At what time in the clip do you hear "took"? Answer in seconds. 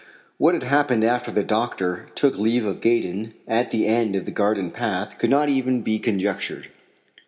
2.15-2.35